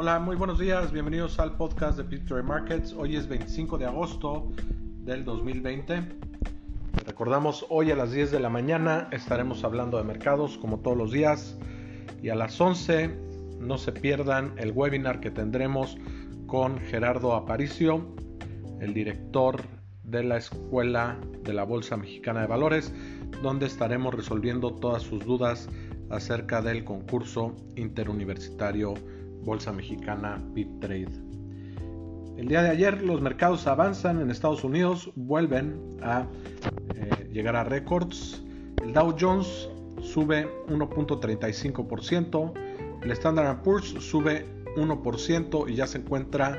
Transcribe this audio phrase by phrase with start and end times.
[0.00, 2.92] Hola, muy buenos días, bienvenidos al podcast de Victory Markets.
[2.92, 4.46] Hoy es 25 de agosto
[5.00, 6.04] del 2020.
[7.04, 11.10] Recordamos, hoy a las 10 de la mañana estaremos hablando de mercados como todos los
[11.10, 11.58] días
[12.22, 13.10] y a las 11
[13.58, 15.98] no se pierdan el webinar que tendremos
[16.46, 18.06] con Gerardo Aparicio,
[18.78, 19.64] el director
[20.04, 22.94] de la Escuela de la Bolsa Mexicana de Valores,
[23.42, 25.68] donde estaremos resolviendo todas sus dudas
[26.08, 28.94] acerca del concurso interuniversitario
[29.42, 31.10] Bolsa Mexicana BitTrade.
[32.36, 36.28] El día de ayer los mercados avanzan en Estados Unidos, vuelven a
[36.94, 38.44] eh, llegar a récords.
[38.82, 39.68] El Dow Jones
[40.00, 42.52] sube 1.35%,
[43.02, 44.46] el Standard Poor's sube
[44.76, 46.56] 1% y ya se encuentra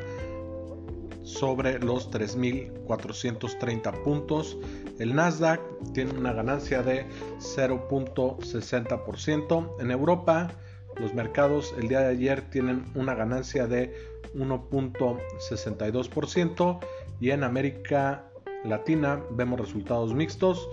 [1.24, 4.58] sobre los 3.430 puntos.
[4.98, 5.62] El Nasdaq
[5.94, 7.06] tiene una ganancia de
[7.40, 9.76] 0.60%.
[9.80, 10.52] En Europa,
[11.00, 13.94] los mercados el día de ayer tienen una ganancia de
[14.36, 16.80] 1.62%
[17.20, 18.30] y en América
[18.64, 20.70] Latina vemos resultados mixtos.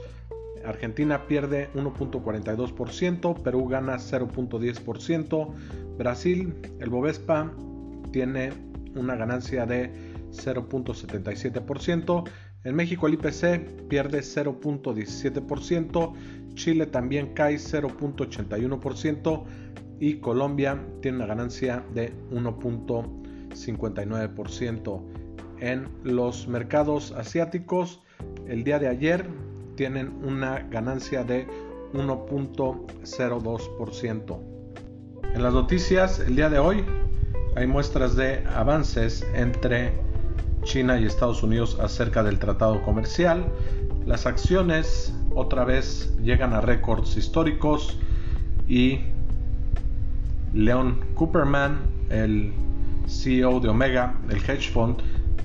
[0.65, 5.55] Argentina pierde 1.42%, Perú gana 0.10%,
[5.97, 7.51] Brasil, el Bovespa
[8.11, 8.53] tiene
[8.97, 9.93] una ganancia de
[10.33, 12.29] 0.77%,
[12.65, 16.15] en México el IPC pierde 0.17%,
[16.55, 19.45] Chile también cae 0.81%
[20.01, 25.03] y Colombia tiene una ganancia de 1.59%.
[25.61, 28.03] En los mercados asiáticos,
[28.47, 29.27] el día de ayer
[29.77, 31.47] tienen una ganancia de
[31.95, 34.39] 1.02%.
[35.35, 36.85] En las noticias, el día de hoy
[37.57, 39.95] hay muestras de avances entre
[40.63, 43.47] China y Estados Unidos acerca del tratado comercial.
[44.05, 47.99] Las acciones otra vez llegan a récords históricos
[48.69, 49.01] y
[50.57, 52.51] Leon Cooperman, el
[53.07, 54.97] CEO de Omega, el hedge fund,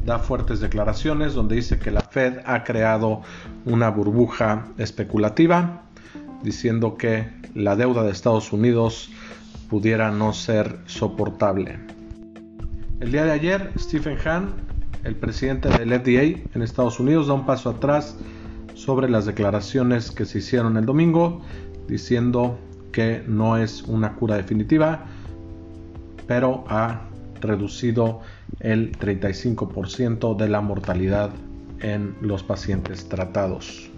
[0.05, 3.21] da fuertes declaraciones donde dice que la Fed ha creado
[3.65, 5.83] una burbuja especulativa,
[6.43, 9.11] diciendo que la deuda de Estados Unidos
[9.69, 11.77] pudiera no ser soportable.
[13.01, 14.53] El día de ayer, Stephen Hahn,
[15.03, 18.15] el presidente del FDA en Estados Unidos, da un paso atrás
[18.75, 21.41] sobre las declaraciones que se hicieron el domingo,
[21.89, 22.57] diciendo
[22.91, 25.05] que no es una cura definitiva,
[26.27, 27.01] pero ha
[27.41, 28.21] reducido
[28.59, 31.31] el 35% de la mortalidad
[31.79, 33.89] en los pacientes tratados.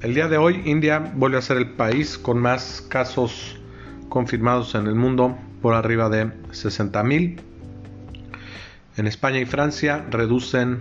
[0.00, 3.58] El día de hoy India vuelve a ser el país con más casos
[4.08, 7.38] confirmados en el mundo por arriba de 60.000.
[8.96, 10.80] En España y Francia reducen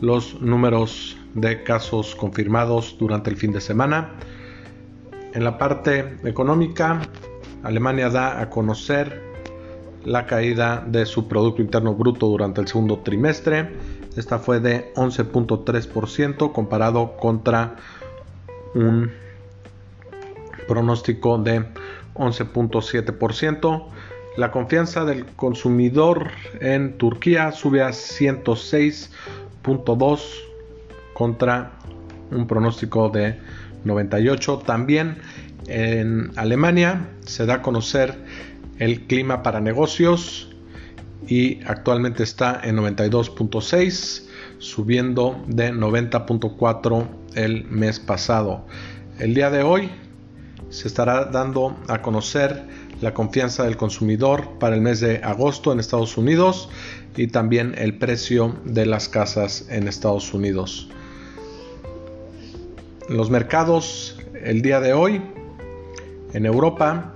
[0.00, 4.12] los números de casos confirmados durante el fin de semana.
[5.32, 7.02] En la parte económica,
[7.62, 9.22] Alemania da a conocer
[10.04, 13.76] la caída de su Producto Interno Bruto durante el segundo trimestre.
[14.16, 17.76] Esta fue de 11.3% comparado contra
[18.74, 19.12] un
[20.66, 21.64] pronóstico de
[22.14, 23.86] 11.7%.
[24.36, 30.20] La confianza del consumidor en Turquía sube a 106.2
[31.14, 31.70] contra
[32.30, 33.38] un pronóstico de
[33.84, 34.58] 98.
[34.66, 35.18] También
[35.66, 38.14] en Alemania se da a conocer
[38.78, 40.48] el clima para negocios
[41.26, 44.26] y actualmente está en 92.6
[44.58, 48.66] subiendo de 90.4 el mes pasado.
[49.18, 49.90] El día de hoy
[50.70, 52.64] se estará dando a conocer
[53.00, 56.68] la confianza del consumidor para el mes de agosto en Estados Unidos
[57.16, 60.88] y también el precio de las casas en Estados Unidos
[63.10, 65.20] los mercados el día de hoy
[66.32, 67.12] en Europa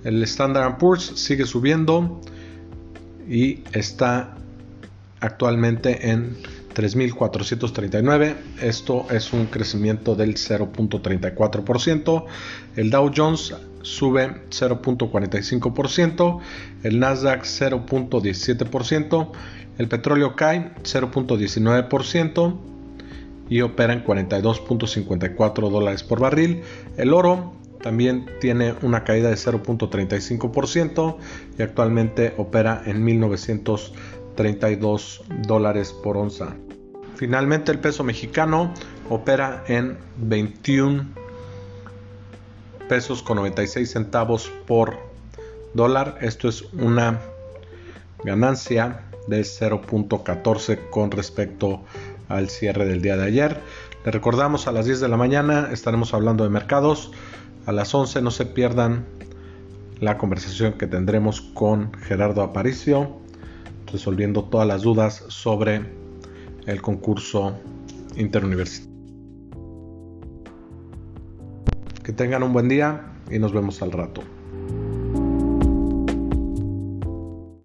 [0.04, 2.22] el Standard Poor's sigue subiendo
[3.28, 4.38] y está
[5.20, 6.38] actualmente en
[6.74, 8.36] 3.439.
[8.62, 12.26] Esto es un crecimiento del 0.34%.
[12.76, 13.54] El Dow Jones
[13.84, 16.40] sube 0.45%,
[16.84, 19.32] el Nasdaq 0.17%,
[19.78, 22.58] el petróleo cae 0.19%
[23.50, 26.62] y opera en 42.54 dólares por barril.
[26.98, 31.18] El oro también tiene una caída de 0.35%
[31.60, 33.04] y actualmente opera en
[34.36, 36.56] 1932 dólares por onza.
[37.16, 38.74] Finalmente el peso mexicano
[39.10, 41.06] opera en 21
[42.90, 44.98] pesos con 96 centavos por
[45.74, 46.18] dólar.
[46.22, 47.20] Esto es una
[48.24, 51.82] ganancia de 0.14 con respecto
[52.28, 53.62] al cierre del día de ayer.
[54.04, 57.12] Le recordamos a las 10 de la mañana estaremos hablando de mercados.
[57.66, 59.06] A las 11 no se pierdan
[60.00, 63.23] la conversación que tendremos con Gerardo Aparicio,
[63.94, 65.86] resolviendo todas las dudas sobre
[66.66, 67.58] el concurso
[68.18, 68.92] interuniversitario.
[72.04, 74.22] Que tengan un buen día y nos vemos al rato.